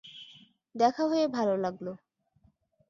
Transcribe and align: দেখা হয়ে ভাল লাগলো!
দেখা 0.75 1.03
হয়ে 1.07 1.25
ভাল 1.27 1.47
লাগলো! 1.59 1.91